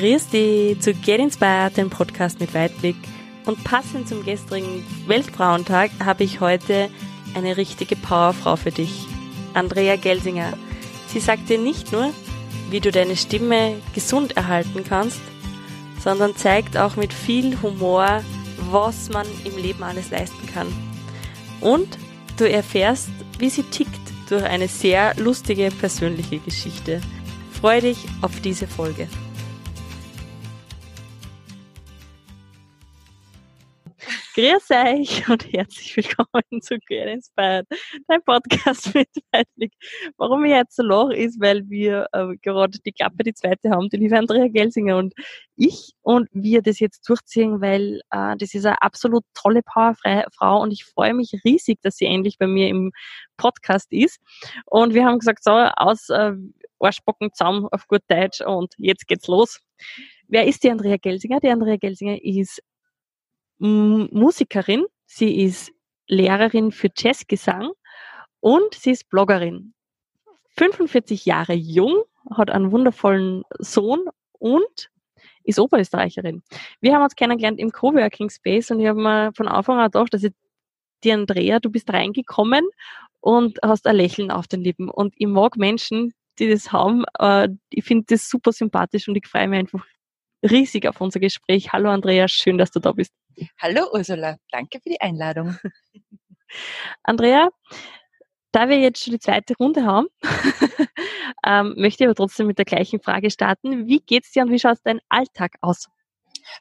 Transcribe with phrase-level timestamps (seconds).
[0.00, 2.96] Grüß dich zu Get Inspired, dem Podcast mit Weitblick.
[3.44, 6.88] Und passend zum gestrigen Weltfrauentag habe ich heute
[7.34, 9.04] eine richtige Powerfrau für dich,
[9.52, 10.54] Andrea Gelsinger.
[11.08, 12.14] Sie sagt dir nicht nur,
[12.70, 15.20] wie du deine Stimme gesund erhalten kannst,
[16.02, 18.24] sondern zeigt auch mit viel Humor,
[18.70, 20.68] was man im Leben alles leisten kann.
[21.60, 21.98] Und
[22.38, 27.02] du erfährst, wie sie tickt durch eine sehr lustige persönliche Geschichte.
[27.52, 29.06] Freue dich auf diese Folge.
[34.40, 37.66] Grüß euch und herzlich willkommen zu Get Inspired,
[38.08, 39.74] dein Podcast mit Weitblick.
[40.16, 43.90] Warum ich jetzt so lache, ist, weil wir äh, gerade die Klappe, die zweite haben,
[43.90, 45.12] die liebe Andrea Gelsinger und
[45.56, 50.70] ich und wir das jetzt durchziehen, weil äh, das ist eine absolut tolle Powerfrau und
[50.70, 52.92] ich freue mich riesig, dass sie endlich bei mir im
[53.36, 54.20] Podcast ist.
[54.64, 56.32] Und wir haben gesagt, so aus äh,
[56.78, 59.60] Arschbocken zusammen auf gut Deutsch und jetzt geht's los.
[60.28, 61.40] Wer ist die Andrea Gelsinger?
[61.40, 62.62] Die Andrea Gelsinger ist
[63.60, 65.72] Musikerin, sie ist
[66.06, 67.72] Lehrerin für Jazzgesang
[68.40, 69.74] und sie ist Bloggerin.
[70.56, 72.02] 45 Jahre jung,
[72.36, 74.04] hat einen wundervollen Sohn
[74.38, 74.90] und
[75.44, 76.42] ist Oberösterreicherin.
[76.80, 80.12] Wir haben uns kennengelernt im Coworking Space und ich habe mir von Anfang an gedacht,
[80.14, 80.32] dass ich
[81.04, 82.66] die Andrea, du bist reingekommen
[83.20, 84.88] und hast ein Lächeln auf den Lippen.
[84.88, 87.04] Und ich mag Menschen, die das haben.
[87.18, 89.84] Äh, ich finde das super sympathisch und ich freue mich einfach
[90.42, 91.72] riesig auf unser Gespräch.
[91.72, 93.12] Hallo Andrea, schön, dass du da bist.
[93.60, 95.56] Hallo Ursula, danke für die Einladung.
[97.02, 97.48] Andrea,
[98.52, 100.08] da wir jetzt schon die zweite Runde haben,
[101.46, 103.86] ähm, möchte ich aber trotzdem mit der gleichen Frage starten.
[103.86, 105.86] Wie geht's dir und wie schaut dein Alltag aus?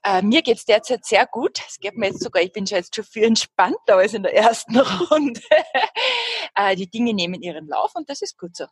[0.04, 1.60] Äh, mir geht's derzeit sehr gut.
[1.68, 4.36] Es geht mir jetzt sogar, ich bin schon jetzt schon viel entspannter als in der
[4.36, 4.78] ersten
[5.12, 5.42] Runde.
[6.56, 8.66] äh, die Dinge nehmen ihren Lauf und das ist gut so.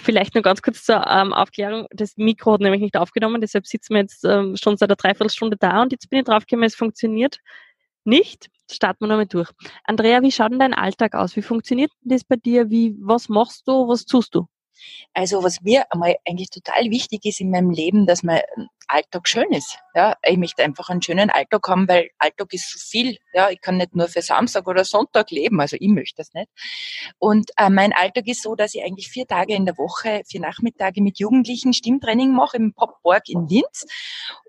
[0.00, 1.86] Vielleicht nur ganz kurz zur ähm, Aufklärung.
[1.90, 5.56] Das Mikro hat nämlich nicht aufgenommen, deshalb sitzen wir jetzt ähm, schon seit einer Dreiviertelstunde
[5.58, 7.38] da und jetzt bin ich draufgekommen, es funktioniert
[8.04, 8.48] nicht.
[8.70, 9.50] Starten wir nochmal durch.
[9.84, 11.36] Andrea, wie schaut denn dein Alltag aus?
[11.36, 12.70] Wie funktioniert das bei dir?
[12.70, 13.88] Wie, was machst du?
[13.88, 14.46] Was tust du?
[15.12, 18.42] Also was mir einmal eigentlich total wichtig ist in meinem Leben, dass mein
[18.88, 19.78] Alltag schön ist.
[19.94, 23.18] Ja, ich möchte einfach einen schönen Alltag haben, weil Alltag ist so viel.
[23.32, 26.48] Ja, ich kann nicht nur für Samstag oder Sonntag leben, also ich möchte das nicht.
[27.18, 30.40] Und äh, mein Alltag ist so, dass ich eigentlich vier Tage in der Woche, vier
[30.40, 33.86] Nachmittage mit Jugendlichen Stimmtraining mache im Popborg in Linz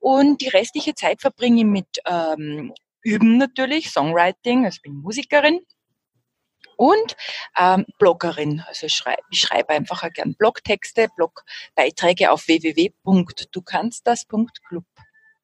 [0.02, 2.74] und die restliche Zeit verbringe ich mit ähm,
[3.04, 5.62] Üben natürlich, Songwriting, also ich bin Musikerin
[6.78, 7.16] und
[7.58, 8.64] ähm, Bloggerin.
[8.68, 14.84] Also ich schreibe, ich schreibe einfach auch gern Blogtexte, Blogbeiträge auf www.dukannstdas.club.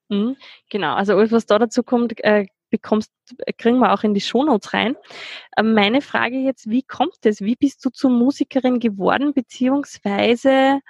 [0.09, 0.35] Mhm,
[0.69, 3.11] genau, also alles, was da dazu kommt, äh, bekommst,
[3.57, 4.95] kriegen wir auch in die Shownotes rein.
[5.55, 7.41] Äh, meine Frage jetzt, wie kommt es?
[7.41, 10.81] Wie bist du zur Musikerin geworden, beziehungsweise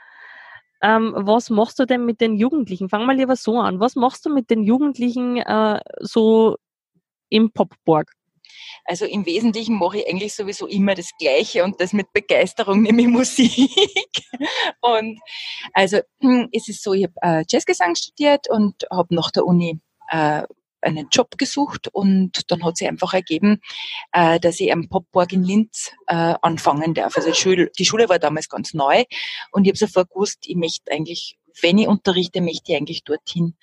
[0.81, 2.89] ähm, was machst du denn mit den Jugendlichen?
[2.89, 3.79] Fang mal lieber so an.
[3.79, 6.57] Was machst du mit den Jugendlichen äh, so
[7.29, 8.11] im Popborg?
[8.85, 13.07] Also im Wesentlichen mache ich eigentlich sowieso immer das Gleiche und das mit Begeisterung, nämlich
[13.21, 13.71] Musik.
[14.81, 15.19] Und
[15.73, 19.79] also hm, es ist so, ich habe äh, Jazzgesang studiert und habe nach der Uni
[20.09, 20.43] äh,
[20.83, 23.61] einen Job gesucht und dann hat sich einfach ergeben,
[24.13, 27.15] äh, dass ich am Popborg in Linz anfangen darf.
[27.15, 29.03] Also die Schule war damals ganz neu
[29.51, 33.55] und ich habe sofort gewusst, ich möchte eigentlich, wenn ich unterrichte, möchte ich eigentlich dorthin.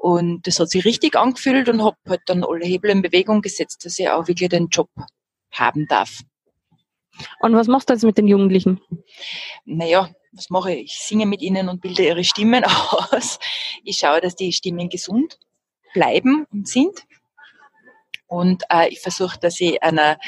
[0.00, 3.84] Und das hat sich richtig angefühlt und habe halt dann alle Hebel in Bewegung gesetzt,
[3.84, 4.90] dass ich auch wirklich den Job
[5.52, 6.20] haben darf.
[7.40, 8.80] Und was machst du jetzt mit den Jugendlichen?
[9.64, 10.92] Naja, was mache ich?
[10.92, 12.64] Ich singe mit ihnen und bilde ihre Stimmen
[13.10, 13.38] aus.
[13.82, 15.38] Ich schaue, dass die Stimmen gesund
[15.94, 17.04] bleiben und sind.
[18.26, 20.18] Und äh, ich versuche, dass ich einer,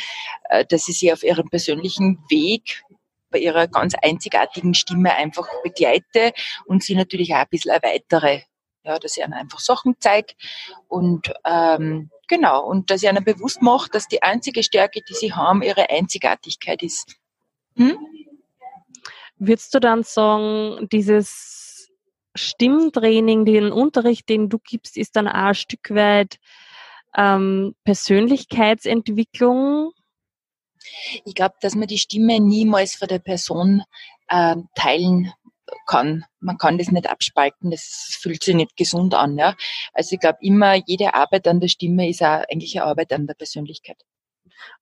[0.48, 2.82] äh, dass ich sie auf ihrem persönlichen Weg
[3.30, 6.32] bei ihrer ganz einzigartigen Stimme einfach begleite
[6.64, 8.42] und sie natürlich auch ein bisschen erweitere
[8.84, 10.34] ja, dass ich ihnen einfach Sachen zeige
[10.88, 15.32] und ähm, genau, und dass ich ihnen bewusst mache, dass die einzige Stärke, die sie
[15.32, 17.16] haben, ihre Einzigartigkeit ist.
[17.76, 17.96] Hm?
[19.36, 21.91] Würdest du dann sagen, dieses
[22.34, 26.38] Stimmtraining, den Unterricht, den du gibst, ist dann auch ein Stück weit
[27.16, 29.92] ähm, Persönlichkeitsentwicklung?
[31.24, 33.82] Ich glaube, dass man die Stimme niemals von der Person
[34.28, 35.32] äh, teilen
[35.86, 36.24] kann.
[36.40, 39.38] Man kann das nicht abspalten, das fühlt sich nicht gesund an.
[39.38, 39.56] Ja?
[39.92, 43.26] Also ich glaube immer, jede Arbeit an der Stimme ist auch eigentlich eine Arbeit an
[43.26, 44.02] der Persönlichkeit.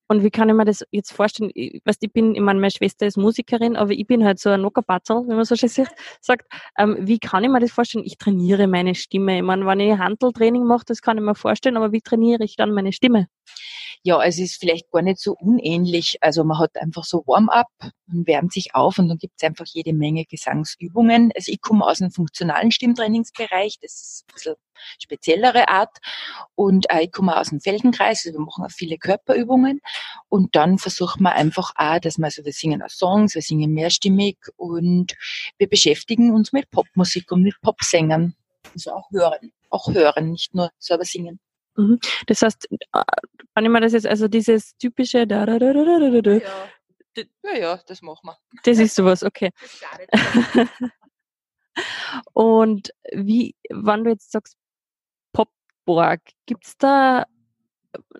[0.09, 1.51] Und wie kann ich mir das jetzt vorstellen?
[1.55, 4.49] Ich, weißt, ich bin, ich meine, meine Schwester ist Musikerin, aber ich bin halt so
[4.49, 6.47] ein Nockerbatzel, wie man so schön sagt.
[6.79, 8.05] Ähm, wie kann ich mir das vorstellen?
[8.05, 9.37] Ich trainiere meine Stimme.
[9.37, 12.57] Ich meine, wenn ich Handeltraining mache, das kann ich mir vorstellen, aber wie trainiere ich
[12.57, 13.29] dann meine Stimme?
[14.09, 16.17] Ja, es ist vielleicht gar nicht so unähnlich.
[16.23, 17.69] Also man hat einfach so Warm-up
[18.11, 21.31] und wärmt sich auf und dann gibt es einfach jede Menge Gesangsübungen.
[21.37, 24.55] Also ich komme aus einem funktionalen Stimmtrainingsbereich, das ist ein bisschen
[24.99, 25.95] speziellere Art.
[26.55, 29.83] Und äh, ich komme aus dem Feldenkreis, also wir machen auch viele Körperübungen.
[30.31, 33.75] Und dann versuchen wir einfach auch, dass wir, also wir singen auch Songs, wir singen
[33.75, 35.17] mehrstimmig und
[35.59, 38.35] wir beschäftigen uns mit Popmusik und mit Popsängern.
[38.73, 41.41] Also auch hören, auch hören, nicht nur selber singen.
[41.79, 41.99] Mhm.
[42.27, 42.77] Das heißt, äh,
[43.55, 46.69] kann ich mir das jetzt, also dieses typische da, da, da, da, da, da, ja.
[47.45, 48.37] ja, ja, das machen wir.
[48.65, 49.51] Das ist sowas, okay.
[52.33, 54.57] Und wie, wann du jetzt sagst
[55.33, 57.27] Popborg, gibt es da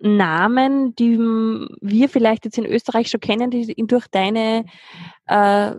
[0.01, 4.65] Namen, die wir vielleicht jetzt in Österreich schon kennen, die durch deine,
[5.25, 5.75] äh,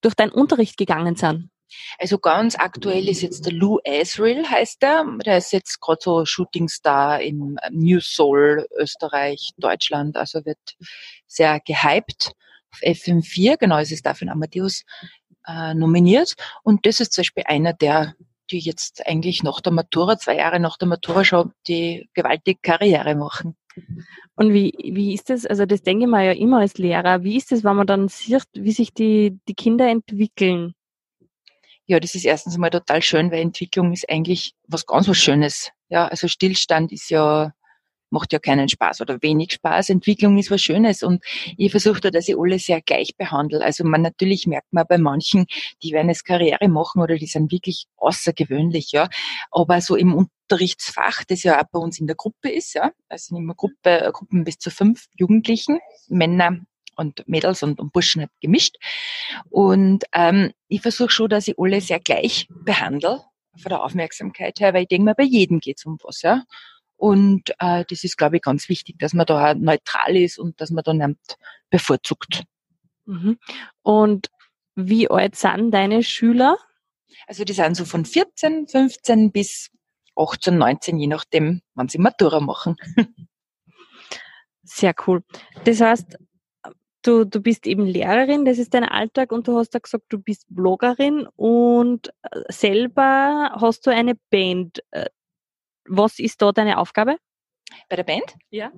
[0.00, 1.49] durch deinen Unterricht gegangen sind?
[1.98, 5.04] Also ganz aktuell ist jetzt der Lou Asriel, heißt der.
[5.24, 10.16] Der ist jetzt gerade so Shootingstar im New Soul Österreich, Deutschland.
[10.16, 10.76] Also wird
[11.26, 12.32] sehr gehypt
[12.72, 13.56] auf FM4.
[13.58, 14.84] Genau, es ist dafür ein Amadeus
[15.46, 16.34] äh, nominiert.
[16.62, 18.14] Und das ist zum Beispiel einer der
[18.50, 23.14] die jetzt eigentlich nach der Matura, zwei Jahre nach der Matura schon die gewaltige Karriere
[23.14, 23.56] machen.
[24.34, 27.36] Und wie, wie ist das, also das denke ich mir ja immer als Lehrer, wie
[27.36, 30.74] ist das, wenn man dann sieht, wie sich die, die Kinder entwickeln?
[31.90, 35.72] Ja, das ist erstens mal total schön, weil Entwicklung ist eigentlich was ganz was Schönes.
[35.88, 37.52] Ja, also Stillstand ist ja,
[38.10, 39.88] macht ja keinen Spaß oder wenig Spaß.
[39.90, 41.24] Entwicklung ist was Schönes und
[41.56, 43.60] ich versuche da, dass ich alle sehr gleich behandle.
[43.64, 45.46] Also man natürlich merkt man bei manchen,
[45.82, 49.08] die werden es Karriere machen oder die sind wirklich außergewöhnlich, ja.
[49.50, 53.36] Aber so im Unterrichtsfach, das ja auch bei uns in der Gruppe ist, ja, also
[53.36, 56.60] immer Gruppe, Gruppen bis zu fünf Jugendlichen, Männer
[57.00, 58.76] und Mädels und, und Burschen halt gemischt.
[59.48, 63.24] Und ähm, ich versuche schon, dass ich alle sehr gleich behandle,
[63.56, 66.44] von der Aufmerksamkeit her, weil ich denke mal, bei jedem geht's um was, ja.
[66.96, 70.70] Und äh, das ist, glaube ich, ganz wichtig, dass man da neutral ist und dass
[70.70, 71.38] man da nicht
[71.70, 72.44] bevorzugt.
[73.06, 73.38] Mhm.
[73.82, 74.28] Und
[74.74, 76.58] wie alt sind deine Schüler?
[77.26, 79.70] Also die sind so von 14, 15 bis
[80.14, 82.76] 18, 19, je nachdem, wann sie Matura machen.
[84.62, 85.24] Sehr cool.
[85.64, 86.18] Das heißt,
[87.02, 90.18] du, du bist eben Lehrerin, das ist dein Alltag und du hast ja gesagt, du
[90.18, 94.82] bist Bloggerin und äh, selber hast du eine Band.
[94.90, 95.06] Äh,
[95.86, 97.16] was ist da deine Aufgabe?
[97.88, 98.36] Bei der Band?
[98.50, 98.72] Ja.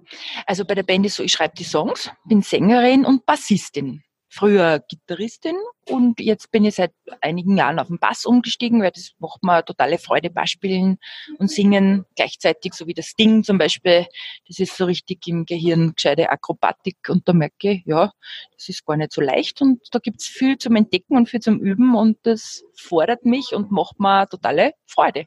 [0.46, 4.82] Also bei der Band ist so, ich schreibe die Songs, bin Sängerin und Bassistin früher
[4.88, 5.56] Gitarristin
[5.86, 9.62] und jetzt bin ich seit einigen Jahren auf den Bass umgestiegen, weil das macht mir
[9.62, 10.96] totale Freude, Bass spielen
[11.36, 14.06] und singen gleichzeitig, so wie das Ding zum Beispiel.
[14.48, 18.10] Das ist so richtig im Gehirn gescheite Akrobatik und da merke ich, ja,
[18.56, 21.60] das ist gar nicht so leicht und da gibt's viel zum Entdecken und viel zum
[21.60, 25.26] Üben und das fordert mich und macht mir totale Freude.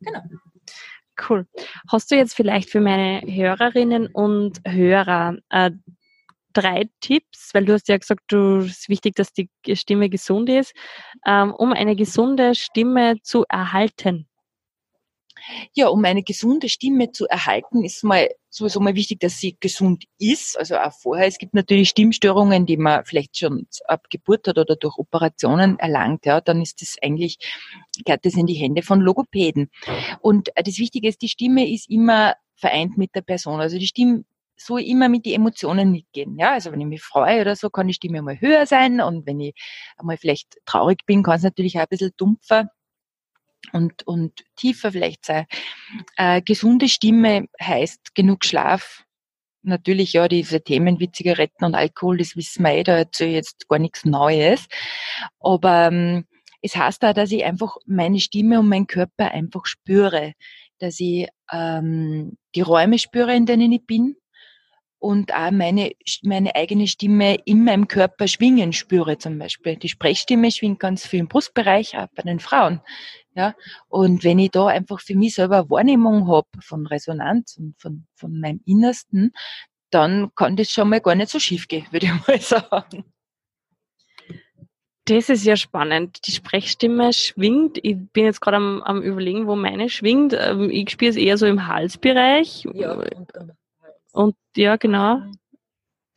[0.00, 0.20] Genau.
[1.28, 1.46] Cool.
[1.90, 5.70] Hast du jetzt vielleicht für meine Hörerinnen und Hörer äh,
[6.52, 10.72] drei Tipps, weil du hast ja gesagt, du ist wichtig, dass die Stimme gesund ist,
[11.26, 14.28] ähm, um eine gesunde Stimme zu erhalten.
[15.74, 20.04] Ja, um eine gesunde Stimme zu erhalten, ist mal sowieso mal wichtig, dass sie gesund
[20.18, 20.58] ist.
[20.58, 21.26] Also auch vorher.
[21.26, 26.26] Es gibt natürlich Stimmstörungen, die man vielleicht schon ab Geburt hat oder durch Operationen erlangt.
[26.26, 27.38] Ja, dann ist das eigentlich,
[28.04, 29.70] gehört das in die Hände von Logopäden.
[30.20, 33.60] Und das Wichtige ist, die Stimme ist immer vereint mit der Person.
[33.60, 34.24] Also die Stimme
[34.56, 36.38] so immer mit den Emotionen mitgehen.
[36.38, 39.26] Ja, also wenn ich mich freue oder so, kann die Stimme mal höher sein und
[39.26, 39.54] wenn ich
[39.96, 42.68] einmal vielleicht traurig bin, kann es natürlich auch ein bisschen dumpfer
[43.72, 45.46] und, und tiefer vielleicht sein.
[46.16, 49.04] Äh, gesunde Stimme heißt genug Schlaf.
[49.62, 53.36] Natürlich, ja, diese Themen wie Zigaretten und Alkohol, das wissen wir eh, da erzähle ich
[53.36, 54.66] jetzt gar nichts Neues.
[55.38, 56.24] Aber ähm,
[56.62, 60.32] es heißt auch, dass ich einfach meine Stimme und meinen Körper einfach spüre,
[60.78, 64.16] dass ich ähm, die Räume spüre, in denen ich bin,
[65.02, 65.90] und auch meine,
[66.22, 69.74] meine eigene Stimme in meinem Körper schwingen spüre zum Beispiel.
[69.74, 72.80] Die Sprechstimme schwingt ganz viel im Brustbereich, auch bei den Frauen.
[73.34, 73.56] Ja,
[73.88, 78.06] und wenn ich da einfach für mich selber eine Wahrnehmung habe von Resonanz und von,
[78.14, 79.32] von meinem Innersten,
[79.90, 83.04] dann kann das schon mal gar nicht so schief gehen, würde ich mal sagen.
[85.06, 86.28] Das ist ja spannend.
[86.28, 87.76] Die Sprechstimme schwingt.
[87.82, 90.32] Ich bin jetzt gerade am, am überlegen, wo meine schwingt.
[90.38, 92.68] Ähm, ich spiele es eher so im Halsbereich.
[92.72, 93.32] Ja, und,
[94.12, 95.22] und ja, genau.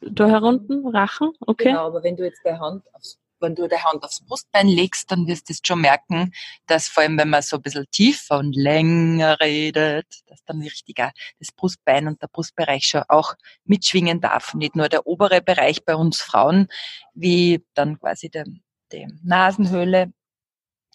[0.02, 1.70] Da herunten, Rachen, okay.
[1.70, 5.12] Genau, aber wenn du jetzt deine Hand aufs wenn du die Hand aufs Brustbein legst,
[5.12, 6.34] dann wirst du es schon merken,
[6.68, 10.98] dass vor allem, wenn man so ein bisschen tiefer und länger redet, dass dann richtig
[10.98, 13.36] das Brustbein und der Brustbereich schon auch
[13.66, 14.54] mitschwingen darf.
[14.54, 16.68] Nicht nur der obere Bereich bei uns Frauen,
[17.14, 18.46] wie dann quasi der,
[18.92, 20.12] die Nasenhöhle,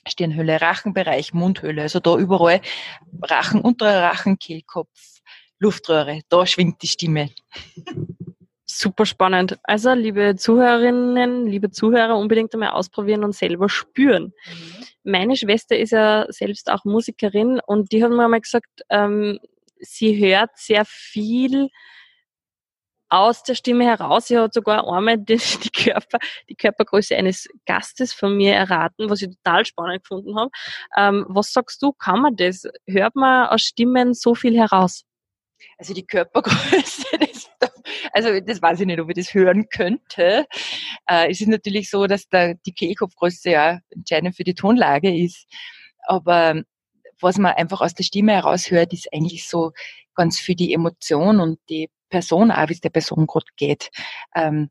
[0.07, 2.62] Stirnhöhle, Rachenbereich, Mundhöhle, also da überall
[3.23, 5.21] Rachen, unterer Rachen, Kehlkopf,
[5.61, 7.31] Luftröhre, da schwingt die Stimme.
[8.64, 9.59] Super spannend.
[9.62, 14.33] Also, liebe Zuhörerinnen, liebe Zuhörer, unbedingt einmal ausprobieren und selber spüren.
[14.47, 14.87] Mhm.
[15.02, 19.38] Meine Schwester ist ja selbst auch Musikerin und die hat mir einmal gesagt, ähm,
[19.81, 21.69] sie hört sehr viel
[23.11, 24.29] aus der Stimme heraus.
[24.29, 29.23] Sie hat sogar einmal die, die, Körper, die Körpergröße eines Gastes von mir erraten, was
[29.23, 30.50] ich total spannend gefunden habe.
[30.97, 32.62] Ähm, was sagst du, kann man das?
[32.87, 35.05] Hört man aus Stimmen so viel heraus?
[35.79, 37.50] Also die Körpergröße, das,
[38.12, 40.47] also das weiß ich nicht, ob ich das hören könnte.
[41.09, 45.47] Äh, es ist natürlich so, dass da die Kehlkopfgröße ja entscheidend für die Tonlage ist.
[46.07, 46.62] Aber
[47.21, 49.73] was man einfach aus der Stimme heraushört, ist eigentlich so
[50.14, 53.90] ganz für die Emotion und die Person, auch wie es der Person gerade geht.
[54.35, 54.71] Ähm,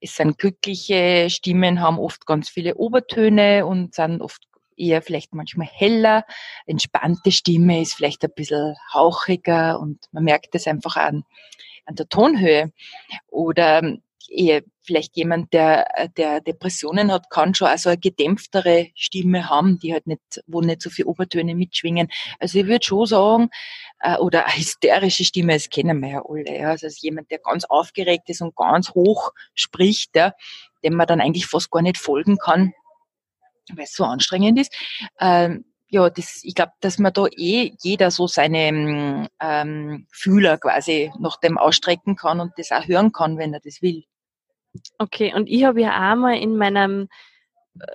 [0.00, 5.66] es sind glückliche Stimmen, haben oft ganz viele Obertöne und sind oft eher vielleicht manchmal
[5.66, 6.24] heller.
[6.66, 11.24] Entspannte Stimme ist vielleicht ein bisschen hauchiger und man merkt es einfach an,
[11.86, 12.72] an der Tonhöhe.
[13.28, 13.98] Oder
[14.30, 19.92] eher vielleicht jemand, der, der Depressionen hat, kann schon also eine gedämpftere Stimme haben, die
[19.92, 22.08] halt nicht, wo nicht so viele Obertöne mitschwingen.
[22.38, 23.50] Also ich würde schon sagen,
[24.00, 26.58] äh, oder eine hysterische Stimme, das kennen wir ja alle.
[26.58, 26.68] Ja.
[26.70, 30.32] Also jemand, der ganz aufgeregt ist und ganz hoch spricht, ja,
[30.84, 32.72] dem man dann eigentlich fast gar nicht folgen kann
[33.76, 34.74] weil es so anstrengend ist.
[35.20, 41.12] Ähm, ja, das, ich glaube, dass man da eh jeder so seine ähm, Fühler quasi
[41.18, 44.04] nach dem ausstrecken kann und das auch hören kann, wenn er das will.
[44.98, 47.08] Okay, und ich habe ja einmal in meinem
[47.80, 47.86] äh,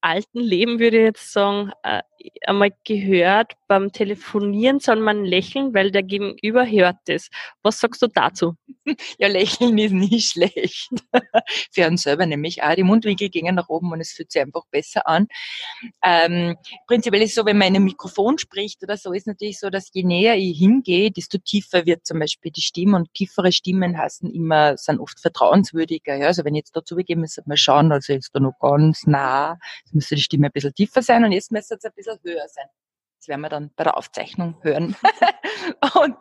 [0.00, 2.02] alten Leben, würde ich jetzt sagen, äh,
[2.46, 7.28] einmal gehört, beim Telefonieren soll man lächeln, weil der Gegenüber hört es.
[7.62, 8.54] Was sagst du dazu?
[9.18, 10.88] Ja, lächeln ist nie schlecht.
[11.72, 12.74] Für uns selber nämlich auch.
[12.74, 15.28] Die Mundwinkel gehen nach oben und es fühlt sich einfach besser an.
[16.02, 19.60] Ähm, prinzipiell ist es so, wenn man in einem Mikrofon spricht oder so, ist natürlich
[19.60, 23.52] so, dass je näher ich hingehe, desto tiefer wird zum Beispiel die Stimme und tiefere
[23.52, 26.16] Stimmen heißen immer, sind oft vertrauenswürdiger.
[26.16, 26.28] Ja?
[26.28, 29.58] Also wenn ich jetzt dazu begebe, müssen wir schauen, also jetzt da noch ganz nah,
[29.88, 32.46] jetzt müsste die Stimme ein bisschen tiefer sein und jetzt müsste es ein bisschen höher
[32.48, 32.66] sein.
[33.18, 34.94] Das werden wir dann bei der Aufzeichnung hören.
[36.00, 36.16] und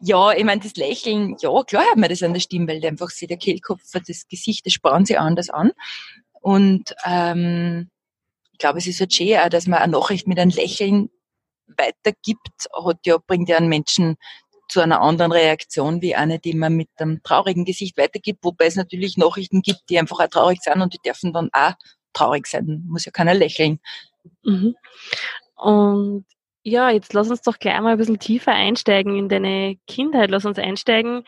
[0.00, 3.10] ja, ich meine, das Lächeln, ja, klar hat man das an der Stimme, weil einfach
[3.10, 5.72] sich der Kehlkopf, das Gesicht, das sparen sie anders an.
[6.40, 7.90] Und ähm,
[8.52, 11.10] ich glaube, es ist halt schön auch, dass man eine Nachricht mit einem Lächeln
[11.66, 14.16] weitergibt, hat ja, bringt ja einen Menschen
[14.68, 18.76] zu einer anderen Reaktion wie eine, die man mit einem traurigen Gesicht weitergibt, wobei es
[18.76, 21.74] natürlich Nachrichten gibt, die einfach auch traurig sind und die dürfen dann auch
[22.12, 22.84] traurig sein.
[22.88, 23.80] Muss ja keiner lächeln.
[24.44, 24.74] Mhm.
[25.56, 26.26] Und
[26.64, 30.30] ja, jetzt lass uns doch gleich mal ein bisschen tiefer einsteigen in deine Kindheit.
[30.30, 31.24] Lass uns einsteigen,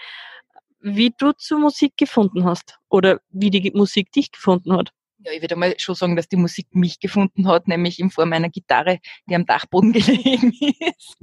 [0.81, 4.91] wie du zur Musik gefunden hast oder wie die Musik dich gefunden hat.
[5.19, 8.33] Ja, ich würde mal schon sagen, dass die Musik mich gefunden hat, nämlich in Form
[8.35, 11.17] einer Gitarre, die am Dachboden gelegen ist.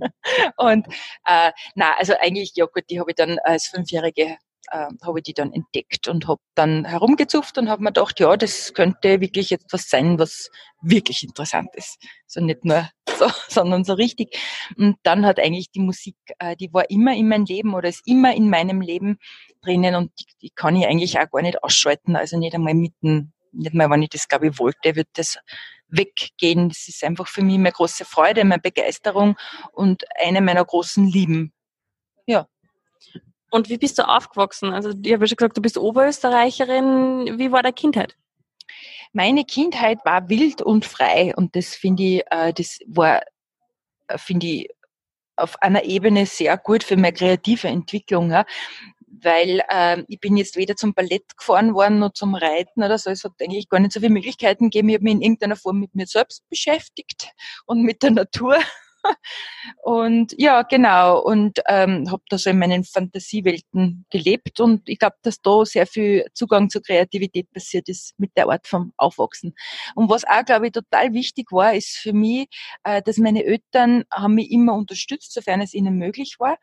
[0.57, 0.87] Und
[1.25, 4.37] äh, na, also eigentlich, ja gut, die habe ich dann als Fünfjährige
[4.69, 8.35] äh, habe ich die dann entdeckt und habe dann herumgezupft und habe mir gedacht, ja,
[8.37, 10.49] das könnte wirklich jetzt was sein, was
[10.81, 11.97] wirklich interessant ist.
[12.27, 14.37] So nicht nur so, sondern so richtig.
[14.77, 18.07] Und dann hat eigentlich die Musik, äh, die war immer in meinem Leben oder ist
[18.07, 19.17] immer in meinem Leben
[19.61, 22.15] drinnen und die, die kann ich eigentlich auch gar nicht ausschalten.
[22.15, 25.37] Also nicht einmal mitten, nicht mal, wenn ich das glaube ich wollte, wird das
[25.91, 26.69] weggehen.
[26.69, 29.35] Das ist einfach für mich meine große Freude, meine Begeisterung
[29.73, 31.53] und eine meiner großen Lieben.
[32.25, 32.47] Ja.
[33.51, 34.73] Und wie bist du aufgewachsen?
[34.73, 37.37] Also, ich habe ja schon gesagt, du bist Oberösterreicherin.
[37.37, 38.15] Wie war deine Kindheit?
[39.13, 43.21] Meine Kindheit war wild und frei und das finde ich, äh, das war,
[44.07, 44.69] äh, finde ich,
[45.35, 48.45] auf einer Ebene sehr gut für meine kreative Entwicklung, ja.
[49.07, 53.09] weil äh, ich bin jetzt weder zum Ballett gefahren worden noch zum Reiten oder so.
[53.09, 54.89] Es hat eigentlich gar nicht so viele Möglichkeiten gegeben.
[54.89, 57.31] Ich habe mich in irgendeiner Form mit mir selbst beschäftigt
[57.65, 58.57] und mit der Natur
[59.83, 61.21] und ja, genau.
[61.21, 64.59] Und ähm, habe da so in meinen Fantasiewelten gelebt.
[64.59, 68.67] Und ich glaube, dass da sehr viel Zugang zur Kreativität passiert ist mit der Art
[68.67, 69.53] vom Aufwachsen.
[69.95, 72.47] Und was auch, glaube ich, total wichtig war, ist für mich,
[72.83, 76.57] äh, dass meine Eltern haben mich immer unterstützt, sofern es ihnen möglich war.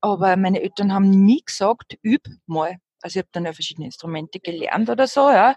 [0.00, 2.76] Aber meine Eltern haben nie gesagt, üb mal.
[3.02, 5.56] Also ich habe dann ja verschiedene Instrumente gelernt oder so, ja.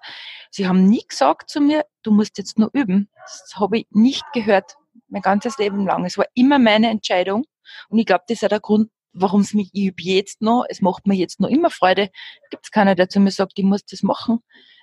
[0.51, 3.09] Sie haben nie gesagt zu mir, du musst jetzt nur üben.
[3.15, 4.75] Das habe ich nicht gehört
[5.09, 6.05] mein ganzes Leben lang.
[6.05, 7.45] Es war immer meine Entscheidung.
[7.89, 10.81] Und ich glaube, das ist auch der Grund, warum es mich, ich jetzt noch, es
[10.81, 12.09] macht mir jetzt noch immer Freude.
[12.49, 14.39] Gibt es keiner, der zu mir sagt, ich muss das machen.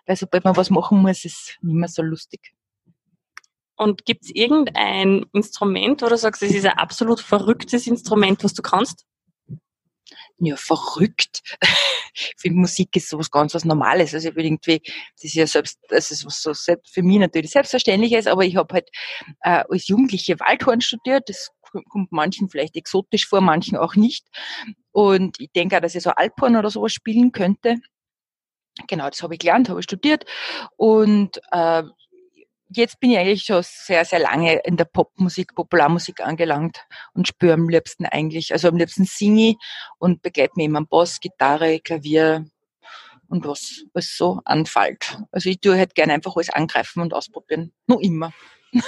[0.07, 2.53] weil sobald man was machen muss, ist es nicht mehr so lustig.
[3.77, 8.55] Und gibt es irgendein Instrument, wo du sagst, es ist ein absolut verrücktes Instrument, was
[8.55, 9.05] du kannst?
[10.39, 11.43] Ja, verrückt.
[12.37, 14.15] für Musik ist sowas ganz was Normales.
[14.15, 14.83] Also ich irgendwie,
[15.15, 18.57] das ist ja selbst, das ist was so selbst, für mich natürlich selbstverständliches, aber ich
[18.57, 18.91] habe halt
[19.43, 21.29] äh, als Jugendliche Waldhorn studiert.
[21.29, 21.51] Das
[21.91, 24.27] kommt manchen vielleicht exotisch vor, manchen auch nicht.
[24.93, 27.77] Und ich denke auch, dass ich so Alphorn oder sowas spielen könnte.
[28.89, 30.27] Genau, das habe ich gelernt, habe ich studiert.
[30.77, 31.83] Und äh,
[32.69, 37.55] jetzt bin ich eigentlich schon sehr, sehr lange in der Popmusik, Popularmusik angelangt und spüre
[37.55, 39.57] am liebsten eigentlich, also am liebsten singe ich
[39.99, 42.47] und begleite mich immer am Bass, Gitarre, Klavier
[43.29, 45.19] und was, was so anfällt.
[45.31, 47.73] Also ich tue halt gerne einfach alles angreifen und ausprobieren.
[47.87, 48.33] Nur immer.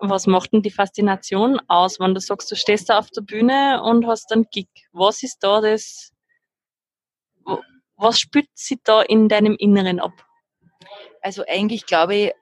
[0.00, 3.82] was macht denn die Faszination aus, wenn du sagst, du stehst da auf der Bühne
[3.82, 4.68] und hast einen Gig?
[4.92, 6.12] Was ist da das,
[7.96, 10.27] was spürt sich da in deinem Inneren ab?
[11.22, 12.32] Also eigentlich glaube ich,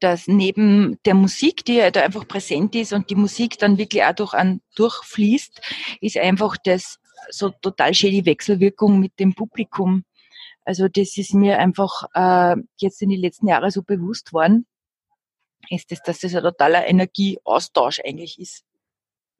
[0.00, 4.02] dass neben der Musik, die ja da einfach präsent ist und die Musik dann wirklich
[4.04, 5.60] auch durch an, durchfließt,
[6.00, 6.98] ist einfach das
[7.30, 10.04] so total schön die Wechselwirkung mit dem Publikum.
[10.64, 14.66] Also das ist mir einfach äh, jetzt in den letzten Jahren so bewusst worden,
[15.70, 18.64] ist das, dass das ein totaler Energieaustausch eigentlich ist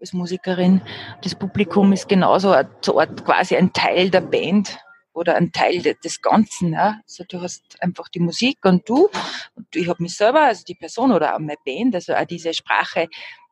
[0.01, 0.83] als Musikerin.
[1.23, 4.79] Das Publikum ist genauso eine, so quasi ein Teil der Band
[5.13, 6.73] oder ein Teil des Ganzen.
[6.73, 7.01] Ja.
[7.05, 9.09] Also du hast einfach die Musik und du
[9.55, 12.55] und ich habe mich selber, also die Person oder auch meine Band, also auch diese
[12.55, 13.09] Sprache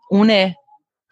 [0.09, 0.57] ohne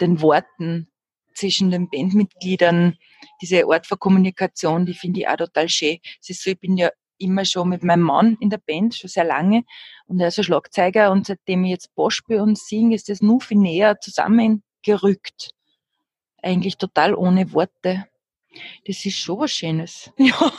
[0.00, 0.88] den Worten
[1.34, 2.96] zwischen den Bandmitgliedern,
[3.40, 5.98] diese Art von Kommunikation, die finde ich auch total schön.
[6.20, 9.08] Es ist so, ich bin ja immer schon mit meinem Mann in der Band, schon
[9.08, 9.64] sehr lange,
[10.06, 13.20] und er ist ein Schlagzeuger, und seitdem ich jetzt Bosch spiele und singe, ist das
[13.20, 15.50] nur viel näher zusammengerückt.
[16.42, 18.06] Eigentlich total ohne Worte.
[18.86, 20.10] Das ist schon was Schönes.
[20.18, 20.52] Ja,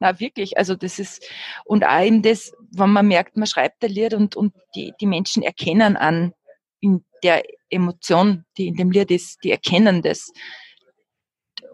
[0.00, 0.58] na wirklich.
[0.58, 1.24] Also das ist,
[1.64, 5.06] und auch eben das, wenn man merkt, man schreibt ein Lied und, und die, die
[5.06, 6.32] Menschen erkennen an
[6.80, 10.30] in der Emotion, die in dem Lied ist, die erkennen das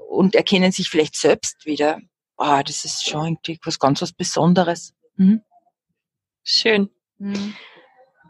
[0.08, 2.00] und erkennen sich vielleicht selbst wieder.
[2.36, 4.94] Ah, oh, das ist schon irgendwie was ganz was Besonderes.
[5.16, 5.42] Mhm.
[6.42, 6.90] Schön.
[7.18, 7.54] Mhm.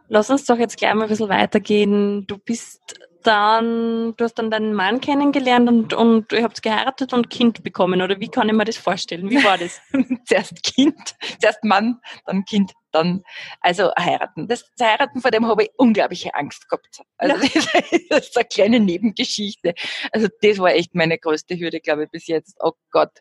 [0.08, 2.26] Lass uns doch jetzt gleich mal ein bisschen weitergehen.
[2.26, 2.80] Du bist
[3.26, 8.02] dann, du hast dann deinen Mann kennengelernt und, und ihr habt geheiratet und Kind bekommen,
[8.02, 9.30] oder wie kann ich mir das vorstellen?
[9.30, 9.80] Wie war das?
[10.26, 13.24] zuerst Kind, zuerst Mann, dann Kind, dann,
[13.60, 14.46] also heiraten.
[14.46, 17.02] Das, das Heiraten, vor dem habe ich unglaubliche Angst gehabt.
[17.16, 17.66] Also das,
[18.10, 19.74] das ist eine kleine Nebengeschichte.
[20.12, 22.56] Also das war echt meine größte Hürde, glaube ich, bis jetzt.
[22.60, 23.12] Oh Gott.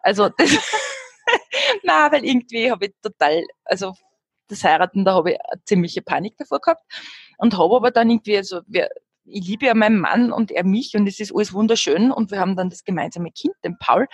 [0.00, 0.50] Also das,
[1.82, 3.94] na, weil irgendwie habe ich total, also
[4.48, 6.82] das Heiraten, da habe ich eine ziemliche Panik davor gehabt
[7.38, 8.90] und habe aber dann irgendwie, also wir,
[9.24, 12.40] ich liebe ja meinen Mann und er mich und es ist alles wunderschön und wir
[12.40, 14.06] haben dann das gemeinsame Kind, den Paul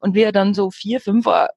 [0.00, 1.50] und wie er dann so vier, fünf war,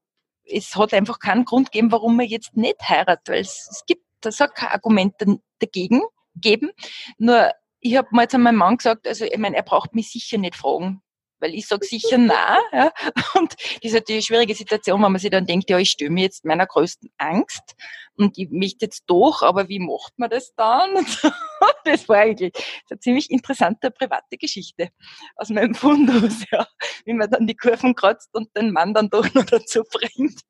[0.43, 4.04] es hat einfach keinen Grund gegeben, warum man jetzt nicht heiratet, weil es, es gibt,
[4.22, 5.13] da soll kein Argument
[5.60, 6.02] dagegen
[6.36, 6.72] geben,
[7.17, 10.38] nur ich habe mal zu meinem Mann gesagt, also ich meine, er braucht mich sicher
[10.38, 11.02] nicht fragen,
[11.39, 12.60] weil ich sage sicher nein.
[12.71, 12.91] Ja.
[13.36, 16.12] Und das ist natürlich eine schwierige Situation, wenn man sich dann denkt, ja, ich störe
[16.12, 17.75] mir jetzt meiner größten Angst
[18.19, 20.93] und ich möchte jetzt doch, aber wie macht man das dann?
[21.86, 22.52] das war eigentlich
[22.89, 24.89] eine ziemlich interessante private Geschichte
[25.36, 26.67] aus meinem Fundus, ja.
[27.06, 30.41] Wie man dann die Kurven kratzt und den Mann dann doch noch dazu bringt.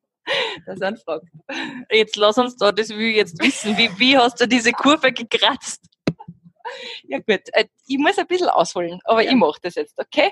[0.66, 1.26] Das ist Frage.
[1.92, 3.78] Jetzt lass uns da, das will ich jetzt wissen.
[3.78, 5.89] Wie, wie hast du diese Kurve gekratzt?
[7.04, 9.32] Ja gut, äh, ich muss ein bisschen ausholen, aber ja.
[9.32, 10.32] ich mache das jetzt, okay?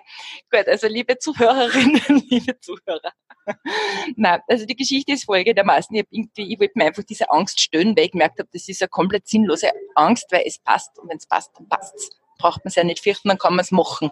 [0.51, 3.13] Gut, also liebe Zuhörerinnen, liebe Zuhörer.
[4.15, 5.95] Nein, also die Geschichte ist folgendermaßen.
[5.95, 8.81] Ich, irgendwie, ich wollte mir einfach diese Angst stören, weil ich gemerkt habe, das ist
[8.81, 12.09] eine komplett sinnlose Angst, weil es passt und wenn es passt, dann passt's.
[12.39, 14.11] Braucht man es ja nicht fürchten, dann kann man es machen.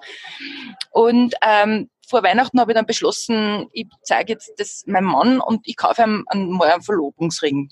[0.92, 5.68] Und ähm, vor Weihnachten habe ich dann beschlossen, ich zeige jetzt das meinem Mann und
[5.68, 7.72] ich kaufe ihm einen, einen Verlobungsring.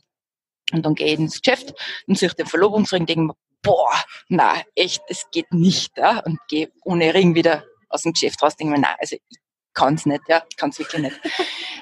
[0.71, 1.73] Und dann gehe ich ins Geschäft
[2.07, 5.97] und suche den Verlobungsring, denke mir, boah, na echt, es geht nicht.
[5.97, 6.19] Ja?
[6.19, 9.37] Und gehe ohne Ring wieder aus dem Geschäft raus, denke mir, na, also ich
[9.73, 11.19] kann es nicht, ja, kann es wirklich nicht.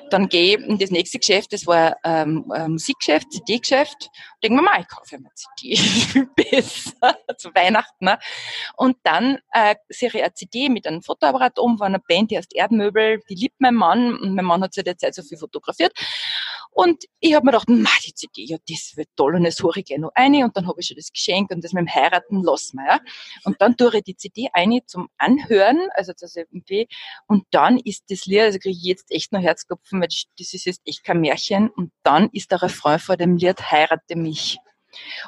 [0.10, 4.10] Dann gehe ich in das nächste Geschäft, das war ähm, ein Musikgeschäft, CD-Geschäft,
[4.44, 8.06] denke mir mal, ich kaufe mir CD, viel besser zu Weihnachten.
[8.06, 8.20] Ne?
[8.76, 12.56] Und dann äh, ich eine CD mit einem Fotoapparat um von einer Band, die heißt
[12.56, 15.94] Erdmöbel, die liebt mein Mann und mein Mann hat zu der Zeit so viel fotografiert.
[16.74, 19.76] Und ich habe mir gedacht, ma, die CD, ja, das wird toll und das höre
[19.76, 21.94] ich gleich noch eine und dann habe ich schon das Geschenk und das mit dem
[21.94, 23.00] Heiraten lassen wir, ja.
[23.44, 26.88] Und dann tue ich die CD eine zum Anhören, also das irgendwie,
[27.28, 30.66] und dann ist das Lied, also kriege ich jetzt echt noch Herzklopfen, weil das ist
[30.66, 34.58] jetzt echt kein Märchen und dann ist der Refrain vor dem Lied Heirate mich.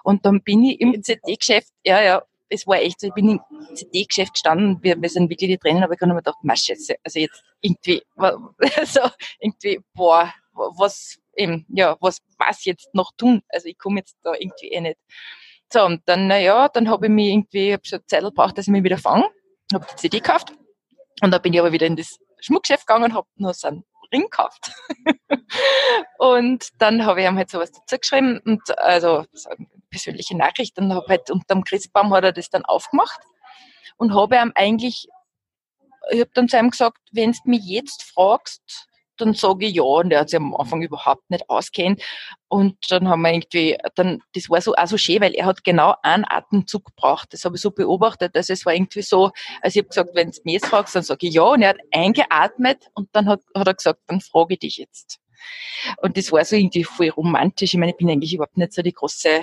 [0.04, 3.42] Und dann bin ich im CD-Geschäft, ja, ja, es war echt so, ich bin im
[3.74, 7.20] CD-Geschäft gestanden, wir, wir sind wirklich die Tränen, aber ich habe mir gedacht, Maschätze, also
[7.20, 9.02] jetzt irgendwie, also
[9.40, 13.42] irgendwie, boah, was eben, ja, was was jetzt noch tun?
[13.50, 14.98] Also ich komme jetzt da irgendwie eh nicht.
[15.72, 18.72] So, und dann, naja, dann habe ich mich irgendwie, hab schon Zeit gebraucht, dass ich
[18.72, 19.28] mich wieder fange,
[19.74, 20.54] habe die CD gekauft
[21.22, 23.84] und dann bin ich aber wieder in das Schmuckgeschäft gegangen und habe nur so einen
[24.12, 24.72] Ring gekauft.
[26.18, 30.78] und dann habe ich ihm halt sowas dazu geschrieben und also so eine persönliche Nachricht
[30.78, 33.22] und habe halt unterm Christbaum hat er das dann aufgemacht
[33.98, 35.08] und habe ihm eigentlich,
[36.12, 39.84] ich habe dann zu ihm gesagt, wenn du mich jetzt fragst, dann sage ich ja.
[39.84, 42.02] Und er hat sich am Anfang überhaupt nicht auskennt.
[42.48, 45.64] Und dann haben wir irgendwie, dann, das war so auch so schön, weil er hat
[45.64, 47.30] genau einen Atemzug gebraucht.
[47.32, 48.36] Das habe ich so beobachtet.
[48.36, 51.04] Also es war irgendwie so, also ich habe gesagt, wenn du mich jetzt fragst, dann
[51.04, 51.44] sage ich ja.
[51.44, 55.20] Und er hat eingeatmet und dann hat, hat er gesagt, dann frage ich dich jetzt.
[56.02, 57.74] Und das war so irgendwie voll romantisch.
[57.74, 59.42] Ich meine, ich bin eigentlich überhaupt nicht so die große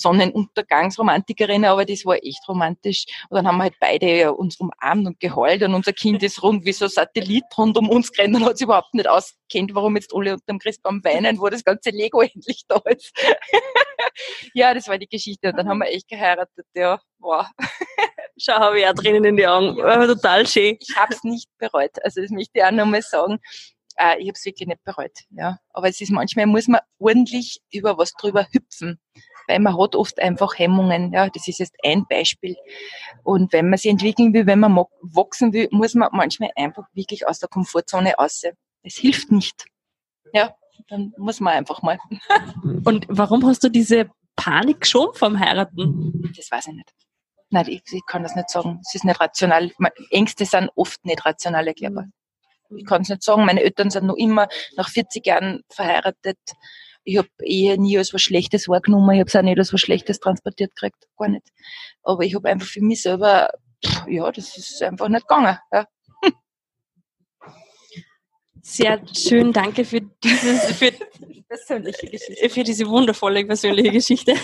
[0.00, 3.06] Sonnenuntergangsromantikerin, aber das war echt romantisch.
[3.28, 6.64] Und dann haben wir halt beide uns umarmt und geheult und unser Kind ist rund
[6.64, 9.96] wie so ein Satellit rund um uns gerannt und hat sich überhaupt nicht auskennt, warum
[9.96, 13.12] jetzt alle unter dem Christbaum weinen, wo das ganze Lego endlich da ist.
[14.54, 15.48] ja, das war die Geschichte.
[15.48, 17.46] Und dann haben wir echt geheiratet, ja, wow.
[18.40, 19.76] Schau, habe ich auch drinnen in die Augen.
[19.78, 20.76] War total schön.
[20.80, 21.90] Ich habe es nicht bereut.
[22.04, 23.40] Also das möchte ich auch nochmal sagen.
[23.98, 25.18] Äh, ich habe es wirklich nicht bereut.
[25.30, 25.58] Ja.
[25.72, 29.00] Aber es ist manchmal, muss man ordentlich über was drüber hüpfen
[29.48, 31.12] weil man hat oft einfach Hemmungen.
[31.12, 32.54] Ja, das ist jetzt ein Beispiel.
[33.24, 37.26] Und wenn man sich entwickeln will, wenn man wachsen will, muss man manchmal einfach wirklich
[37.26, 38.42] aus der Komfortzone raus.
[38.82, 39.64] Es hilft nicht.
[40.32, 40.54] Ja,
[40.88, 41.98] dann muss man einfach mal.
[42.84, 46.32] Und warum hast du diese Panik schon vom Heiraten?
[46.36, 46.92] Das weiß ich nicht.
[47.50, 48.80] Nein, ich, ich kann das nicht sagen.
[48.86, 49.72] Es ist nicht rational.
[50.10, 52.04] Ängste sind oft nicht rational erklärbar.
[52.04, 52.17] Ich
[52.86, 53.44] kann es nicht sagen.
[53.44, 56.38] Meine Eltern sind noch immer nach 40 Jahren verheiratet
[57.08, 59.80] ich habe eher nie als was Schlechtes wahrgenommen, ich habe es auch nicht als was
[59.80, 61.46] Schlechtes transportiert gekriegt, gar nicht.
[62.02, 63.50] Aber ich habe einfach für mich selber,
[64.06, 65.56] ja, das ist einfach nicht gegangen.
[65.72, 65.86] Ja.
[68.60, 70.92] Sehr schön, danke für dieses, für,
[71.80, 72.50] Geschichte.
[72.50, 74.34] für diese wundervolle persönliche Geschichte.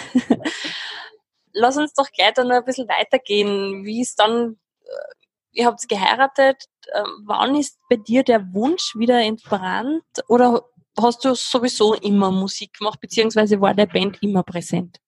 [1.52, 3.84] Lass uns doch gleich dann noch ein bisschen weitergehen.
[3.84, 5.14] Wie ist dann, äh,
[5.54, 6.64] ihr habt geheiratet,
[6.94, 10.62] ähm, wann ist bei dir der Wunsch wieder entbrannt oder
[11.00, 14.98] hast du sowieso immer Musik gemacht, beziehungsweise war der Band immer präsent?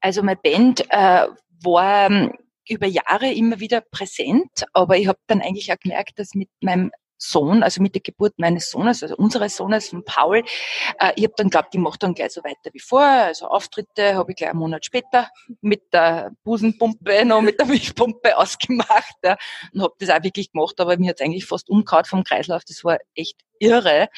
[0.00, 1.26] Also meine Band äh,
[1.62, 2.32] war ähm,
[2.68, 6.90] über Jahre immer wieder präsent, aber ich habe dann eigentlich auch gemerkt, dass mit meinem
[7.22, 10.42] Sohn, also mit der Geburt meines Sohnes, also unseres Sohnes von Paul,
[10.98, 13.26] äh, ich habe dann glaubt, ich mache dann gleich so weiter wie vorher.
[13.26, 15.28] Also Auftritte habe ich gleich einen Monat später
[15.60, 19.36] mit der Busenpumpe noch mit der Milchpumpe ausgemacht ja,
[19.72, 22.62] und habe das auch wirklich gemacht, aber mir hat eigentlich fast umgehauen vom Kreislauf.
[22.64, 24.08] Das war echt irre